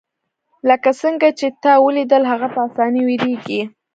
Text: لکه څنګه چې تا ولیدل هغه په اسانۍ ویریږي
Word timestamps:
لکه 0.69 0.89
څنګه 1.01 1.27
چې 1.39 1.47
تا 1.63 1.73
ولیدل 1.85 2.23
هغه 2.31 2.47
په 2.53 2.59
اسانۍ 2.67 3.01
ویریږي 3.05 3.61